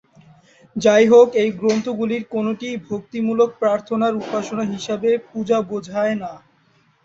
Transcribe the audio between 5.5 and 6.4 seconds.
বোঝায় না।